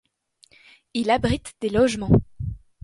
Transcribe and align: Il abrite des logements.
Il 0.95 1.11
abrite 1.11 1.53
des 1.61 1.69
logements. 1.69 2.23